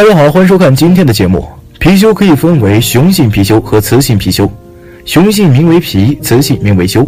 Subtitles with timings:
[0.00, 1.46] 大家好，欢迎收看今天的节目。
[1.78, 4.48] 貔貅可以分为雄性貔貅和雌性貔貅，
[5.04, 7.06] 雄性名为貔，雌性名为貅。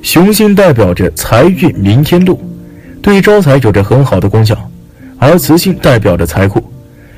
[0.00, 2.40] 雄性代表着财运明天路，
[3.02, 4.54] 对招财有着很好的功效；
[5.18, 6.64] 而雌性代表着财库，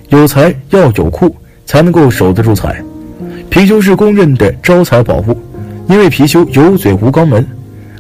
[0.08, 1.32] 有财要有库，
[1.64, 2.82] 才能够守得住财。
[3.48, 5.40] 貔貅是公认的招财宝物，
[5.88, 7.46] 因为貔貅有嘴无肛门，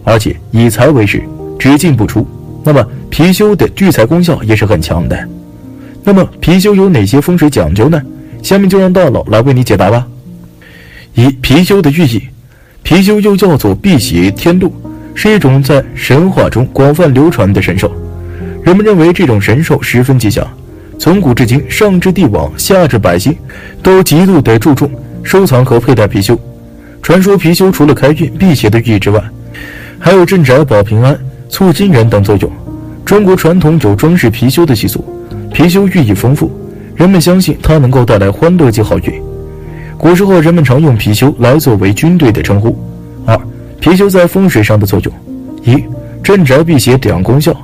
[0.02, 1.22] 而且以财为食，
[1.56, 2.26] 只进不出。
[2.64, 5.16] 那么貔貅的聚财功效也是很强的。
[6.06, 8.00] 那么貔貅有哪些风水讲究呢？
[8.40, 10.06] 下面就让大佬来为你解答吧。
[11.14, 12.22] 一、貔貅的寓意，
[12.84, 14.72] 貔貅又叫做辟邪天禄，
[15.16, 17.90] 是一种在神话中广泛流传的神兽。
[18.62, 20.46] 人们认为这种神兽十分吉祥，
[20.96, 23.36] 从古至今，上至帝王，下至百姓，
[23.82, 24.88] 都极度的注重
[25.24, 26.38] 收藏和佩戴貔貅。
[27.02, 29.20] 传说貔貅除了开运辟邪的寓意之外，
[29.98, 32.48] 还有镇宅保平安、促金人等作用。
[33.04, 35.04] 中国传统有装饰貔貅的习俗。
[35.56, 36.50] 貔貅寓意丰富，
[36.94, 39.22] 人们相信它能够带来欢乐及好运。
[39.96, 42.78] 古时候，人们常用貔貅来作为军队的称呼。
[43.24, 43.34] 二、
[43.80, 45.14] 貔貅在风水上的作用：
[45.64, 45.82] 一、
[46.22, 47.56] 镇宅辟邪两功效。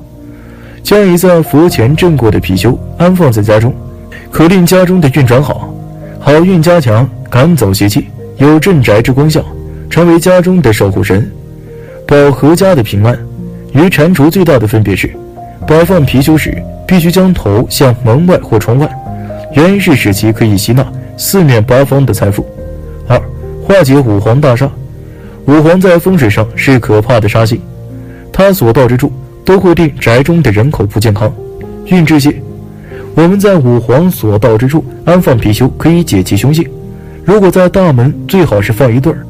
[0.83, 3.75] 将已在佛前镇过的貔貅安放在家中，
[4.31, 5.71] 可令家中的运转好，
[6.19, 8.06] 好运加强，赶走邪气，
[8.39, 9.45] 有镇宅之功效，
[9.91, 11.31] 成为家中的守护神，
[12.06, 13.15] 保阖家的平安。
[13.75, 15.15] 与蟾蜍最大的分别是，
[15.69, 16.56] 摆放貔貅时。
[16.86, 18.88] 必须将头向门外或窗外，
[19.54, 22.47] 原因是使其可以吸纳四面八方的财富。
[23.09, 23.20] 二、
[23.62, 24.69] 化解五黄大煞。
[25.47, 27.60] 五黄在风水上是可怕的杀星，
[28.32, 29.12] 它所到之处
[29.44, 31.32] 都会令宅中的人口不健康。
[31.87, 32.32] 运之些，
[33.16, 36.65] 我们在五黄所到之处安放貔貅，可以解其凶性。
[37.25, 39.26] 如果在大门，最好是放一对儿。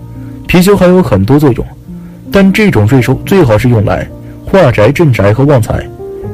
[0.46, 1.66] 貔貅还有很多作用，
[2.30, 4.06] 但这种税收最好是用来
[4.44, 5.82] 化宅、镇宅和旺财，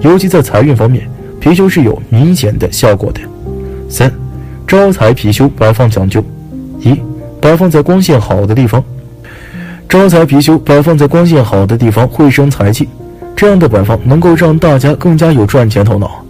[0.00, 1.09] 尤其在财运方面。
[1.41, 3.20] 貔貅是有明显的效果的。
[3.88, 4.12] 三，
[4.66, 6.22] 招财貔貅摆放讲究：
[6.81, 7.00] 一，
[7.41, 8.82] 摆放在光线好的地方。
[9.88, 12.88] 招财貔貅摆放在光线好的地方会生财气，
[13.37, 16.25] 这样的摆放能够让大家更加有赚钱头脑，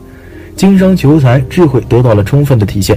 [0.54, 2.96] 经商求财智慧得到了充分的体现。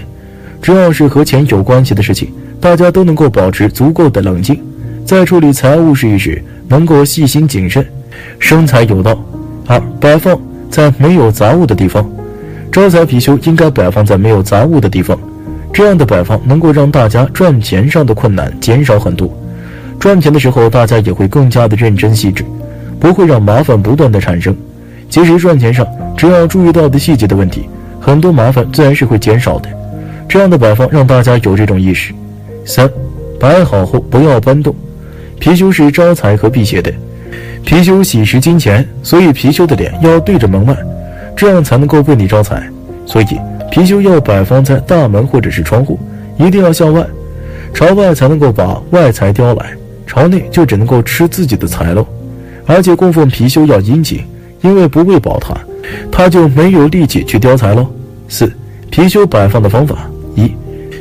[0.61, 2.29] 只要是和钱有关系的事情，
[2.59, 4.61] 大家都能够保持足够的冷静，
[5.05, 7.83] 在处理财务事宜时能够细心谨慎，
[8.37, 9.17] 生财有道。
[9.65, 10.37] 二，摆放。
[10.71, 12.09] 在没有杂物的地方，
[12.71, 15.19] 招财貔貅应该摆放在没有杂物的地方。
[15.73, 19.29] 这样的摆放能够让大家赚钱上的困难减少很多。
[19.99, 22.43] 赚钱的时候，大家也会更加的认真细致，
[22.99, 24.55] 不会让麻烦不断的产生。
[25.09, 25.85] 其实赚钱上，
[26.17, 29.69] 只要注意到的细节的问题，很多麻烦自然是会减少的。
[30.27, 32.13] 这样的摆放让大家有这种意识。
[32.65, 32.89] 三，
[33.39, 34.73] 摆好后不要搬动。
[35.39, 36.91] 貔貅是招财和辟邪的。
[37.65, 40.75] 貔貅喜食金钱，所以貔貅的脸要对着门外，
[41.35, 42.61] 这样才能够为你招财。
[43.05, 43.25] 所以
[43.71, 45.97] 貔貅要摆放在大门或者是窗户，
[46.37, 47.05] 一定要向外，
[47.73, 49.71] 朝外才能够把外财叼来，
[50.05, 52.05] 朝内就只能够吃自己的财喽。
[52.65, 54.23] 而且供奉貔貅要殷勤，
[54.61, 55.55] 因为不喂饱它，
[56.11, 57.87] 它就没有力气去叼财喽。
[58.27, 58.51] 四、
[58.91, 60.43] 貔貅摆放的方法：一、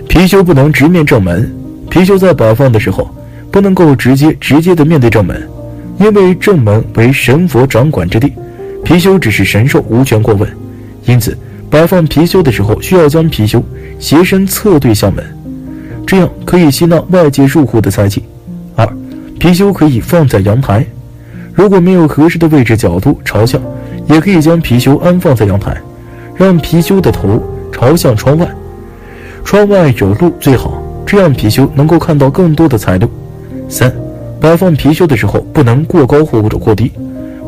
[0.09, 1.53] 貔貅不能直面正门，
[1.91, 3.09] 貔貅在摆放的时候
[3.51, 5.41] 不能够直接直接的面对正门。
[6.01, 8.33] 因为正门为神佛掌管之地，
[8.83, 10.51] 貔貅只是神兽，无权过问。
[11.05, 11.37] 因此，
[11.69, 13.63] 摆放貔貅的时候，需要将貔貅
[13.99, 15.23] 斜身侧对向门，
[16.07, 18.25] 这样可以吸纳外界入户的财气。
[18.77, 18.87] 二，
[19.39, 20.87] 貔貅可以放在阳台，
[21.53, 23.61] 如果没有合适的位置角度朝向，
[24.09, 25.77] 也可以将貔貅安放在阳台，
[26.35, 28.49] 让貔貅的头朝向窗外，
[29.45, 33.07] 窗外有路最好，这样貔貅能够看到更多的财路。
[33.69, 33.93] 三。
[34.41, 36.91] 摆放貔貅的时候，不能过高或者过低，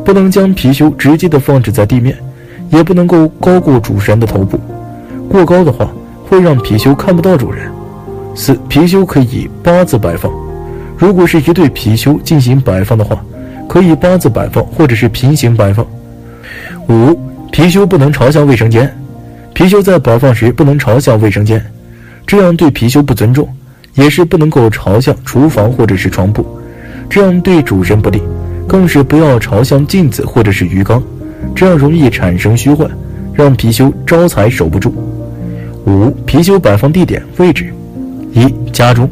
[0.05, 2.15] 不能将貔貅直接的放置在地面，
[2.69, 4.59] 也不能够高过主人的头部。
[5.27, 5.91] 过高的话，
[6.29, 7.71] 会让貔貅看不到主人。
[8.35, 10.31] 四，貔貅可以八字摆放，
[10.95, 13.19] 如果是一对貔貅进行摆放的话，
[13.67, 15.83] 可以八字摆放或者是平行摆放。
[16.89, 17.17] 五，
[17.51, 18.95] 貔貅不能朝向卫生间，
[19.55, 21.63] 貔貅在摆放时不能朝向卫生间，
[22.27, 23.47] 这样对貔貅不尊重，
[23.95, 26.45] 也是不能够朝向厨房或者是床铺。
[27.09, 28.21] 这样对主人不利。
[28.65, 31.03] 更是不要朝向镜子或者是鱼缸，
[31.53, 32.89] 这样容易产生虚幻，
[33.33, 34.93] 让貔貅招财守不住。
[35.85, 37.73] 五、貔貅摆放地点位置：
[38.31, 39.07] 一、家中，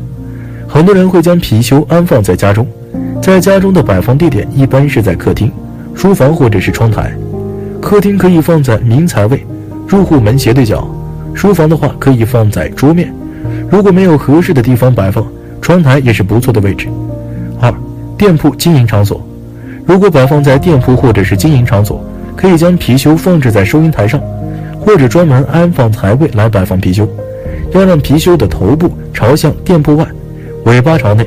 [0.67, 2.65] 很多人会将貔貅安放在家中，
[3.21, 5.51] 在家中的摆放地点一般是在客厅、
[5.93, 7.13] 书房或者是窗台。
[7.81, 9.45] 客厅可以放在明财位，
[9.85, 10.87] 入户门斜对角；
[11.33, 13.13] 书房的话可以放在桌面。
[13.69, 15.27] 如果没有合适的地方摆放，
[15.61, 16.87] 窗台也是不错的位置。
[18.21, 19.19] 店铺经营场所，
[19.83, 24.21] 如果摆放在店铺或者是经营场所，可以将貔貅放置在收银台上，
[24.79, 27.07] 或者专门安放财位来摆放貔貅。
[27.71, 30.05] 要让貔貅的头部朝向店铺外，
[30.65, 31.25] 尾巴朝内。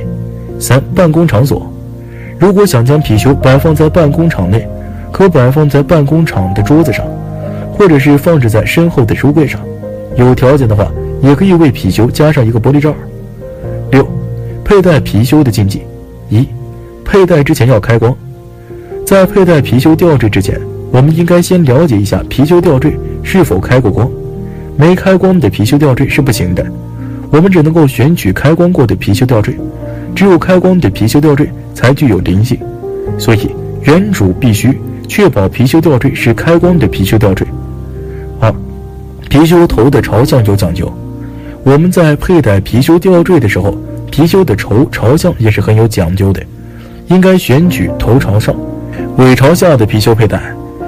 [0.57, 1.69] 三、办公场所，
[2.39, 4.65] 如果想将貔貅摆放在办公场内。
[5.11, 7.05] 可摆放在办公场的桌子上，
[7.73, 9.59] 或者是放置在身后的书柜上。
[10.15, 10.89] 有条件的话，
[11.21, 12.95] 也可以为貔貅加上一个玻璃罩。
[13.91, 14.07] 六、
[14.63, 15.81] 佩戴貔貅的禁忌：
[16.29, 16.47] 一、
[17.05, 18.13] 佩戴之前要开光。
[19.05, 20.59] 在佩戴貔貅吊坠之前，
[20.91, 24.09] 我们应该先了解一下貔貅吊坠是否开过光。
[24.75, 26.65] 没开光的貔貅吊坠是不行的。
[27.29, 29.55] 我们只能够选取开光过的貔貅吊坠，
[30.15, 32.57] 只有开光的貔貅吊坠才具有灵性。
[33.17, 33.49] 所以，
[33.83, 34.77] 原主必须。
[35.07, 37.45] 确保貔貅吊坠是开光的貔貅吊坠。
[38.39, 38.51] 二，
[39.29, 40.91] 貔貅头的朝向有讲究。
[41.63, 43.77] 我们在佩戴貔貅吊坠的时候，
[44.11, 46.41] 貔貅的头朝向也是很有讲究的，
[47.07, 48.55] 应该选取头朝上、
[49.17, 50.41] 尾朝下的貔貅佩戴。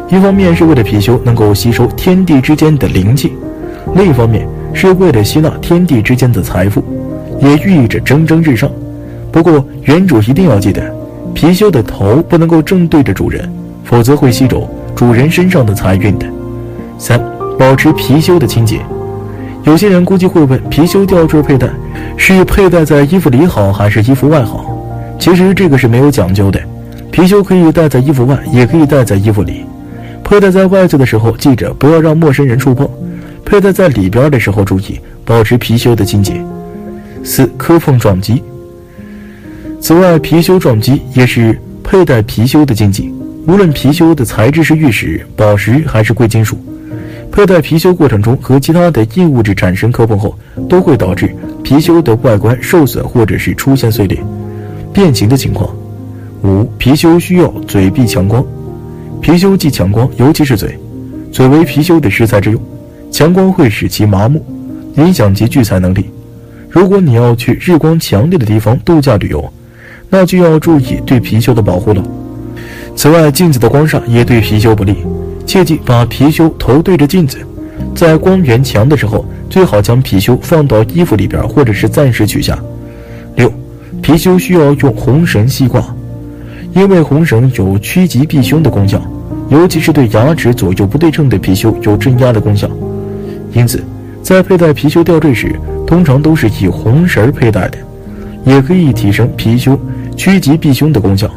[0.10, 3.34] 一方面是为了貔貅能够吸收天地之间的灵气，
[3.96, 6.84] 另一方面是为了吸纳天地之间的财富，
[7.40, 8.70] 也寓意着蒸蒸日上。
[9.32, 10.82] 不过，原主一定要记得，
[11.36, 13.50] 貔貅的头不能够正对着主人。
[13.90, 16.26] 否则会吸走主人身上的财运的。
[16.98, 17.18] 三、
[17.58, 18.82] 保持貔貅的清洁。
[19.64, 21.70] 有些人估计会问：貔貅吊坠佩戴
[22.18, 24.77] 是佩戴在衣服里好，还是衣服外好？
[25.20, 26.60] 其实这个是没有讲究的。
[27.12, 29.66] 貔貅可以戴在衣服外，也可以戴在衣服里。
[30.24, 32.86] 佩戴在外侧的时候，记着不要让陌生人触碰；
[33.44, 36.40] 佩戴在里边的时候，注意保持貔貅的清洁。
[37.24, 38.44] 四、磕碰撞击。
[39.80, 43.12] 此外，貔貅撞击也是佩戴貔貅的禁忌。
[43.48, 46.58] 无论貔貅的材质是玉石、宝石还是贵金属，
[47.32, 50.38] 佩戴貔貅过程中和其他的硬物质产生磕碰后，
[50.68, 51.34] 都会导致
[51.64, 54.22] 貔貅的外观受损或者是出现碎裂、
[54.98, 55.70] 变形的情况。
[56.42, 58.44] 五、貔貅需要嘴壁强光。
[59.22, 60.76] 貔貅忌强光，尤其是嘴，
[61.32, 62.60] 嘴为貔貅的食材之用，
[63.12, 64.44] 强光会使其麻木，
[64.96, 66.10] 影响其聚财能力。
[66.68, 69.48] 如果你要去日光强烈的地方度假旅游，
[70.10, 72.04] 那就要注意对貔貅的保护了。
[72.96, 74.96] 此外，镜子的光煞也对貔貅不利，
[75.46, 77.38] 切记把貔貅头对着镜子。
[77.94, 82.58] 在光源强的时候，最好将貔貅放到衣服里边，或者是暂时取下。
[84.08, 85.84] 貔貅需要用红绳系挂，
[86.72, 89.02] 因为红绳有趋吉避凶的功效，
[89.50, 92.70] 尤其是对牙齿左右不对称的貔貅有镇压的功效。
[93.52, 93.84] 因此，
[94.24, 95.54] 在佩戴貔貅吊坠时，
[95.86, 97.78] 通常都是以红绳佩戴的，
[98.46, 99.78] 也可以提升貔貅
[100.16, 101.30] 趋吉避凶的功效。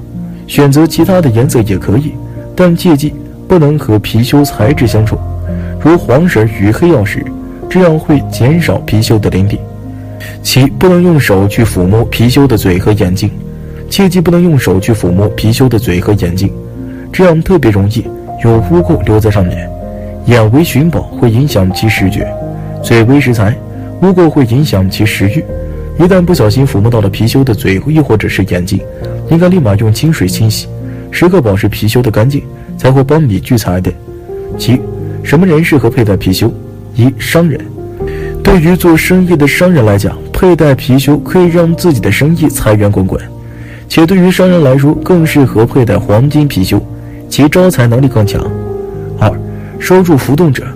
[0.47, 2.13] 选择其他的颜色也可以，
[2.55, 3.13] 但切记
[3.49, 5.19] 不能和貔貅材质相冲，
[5.81, 7.21] 如黄绳与黑曜石，
[7.69, 9.59] 这样会减少貔貅的灵力。
[10.43, 13.31] 七，不能用手去抚摸貔貅的嘴和眼睛，
[13.89, 16.53] 切记不能用手去抚摸貔貅的嘴和眼睛，
[17.13, 18.05] 这样特别容易
[18.45, 19.69] 有污垢留在上面。
[20.27, 22.25] 眼为寻宝，会影响其视觉；
[22.83, 23.57] 嘴为食材，
[24.03, 25.45] 污垢会影响其食欲。
[25.99, 28.81] 一旦不小心抚摸到了貔貅的嘴，又或者是眼睛，
[29.31, 30.69] 应该立马用清水清洗，
[31.11, 32.43] 时刻保持貔貅的干净，
[32.79, 33.91] 才会帮你聚财的。
[34.57, 34.81] 七，
[35.23, 36.51] 什么人适合佩戴貔貅？
[36.95, 37.61] 一、商人。
[38.51, 43.23] 对于做生意的商人来讲，佩戴貔貅可以让自己的生意财源滚滚，
[43.89, 46.81] 且对于商人来说，更适合佩戴黄金貔貅，
[47.29, 48.45] 其招财能力更强。
[49.21, 49.33] 二、
[49.79, 50.67] 收入浮动者。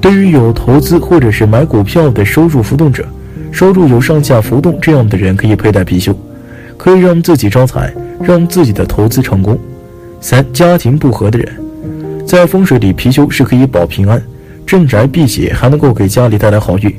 [0.00, 3.04] 对于有投资或者是买股票的收入浮动者。
[3.50, 6.14] 收入有上下浮动，这样的人可以佩戴貔貅，
[6.76, 9.58] 可以让自己招财，让自己的投资成功。
[10.20, 11.52] 三、家庭不和的人，
[12.24, 14.22] 在风水里，貔貅是可以保平安、
[14.64, 16.94] 镇宅辟邪，还能够给家里带来好运。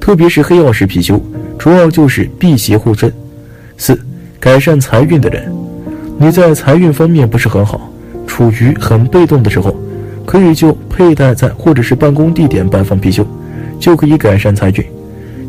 [0.00, 1.20] 特别是黑曜石貔貅，
[1.58, 3.12] 主要就是辟邪护身。
[3.76, 3.98] 四、
[4.40, 5.52] 改善财运的人，
[6.18, 7.92] 你在财运方面不是很好，
[8.26, 9.76] 处于很被动的时候，
[10.24, 13.24] 可以就佩戴在或者是办公地点摆放貔貅，
[13.78, 14.84] 就可以改善财运。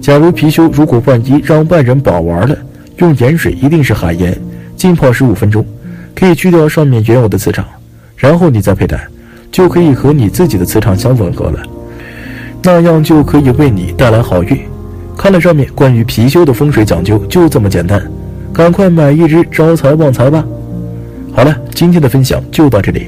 [0.02, 2.58] 假如貔貅如果万一让外人把玩了，
[2.98, 4.38] 用盐水一定是海盐，
[4.76, 5.66] 浸泡十五分钟，
[6.16, 7.66] 可以去掉上面原有的磁场，
[8.16, 9.08] 然后你再佩戴，
[9.52, 11.62] 就可以和你自己的磁场相吻合了，
[12.64, 14.60] 那样就可以为你带来好运。
[15.18, 18.02] 看了上面关于貔貅的风水讲究，就这么简单。
[18.54, 20.44] 赶快买一只招财旺财吧。
[21.34, 23.08] 好了，今天的分享就到这里，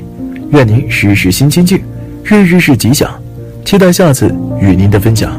[0.51, 1.81] 愿您时时心清静，
[2.23, 3.09] 日日是吉祥，
[3.65, 5.31] 期待下次与您的分享。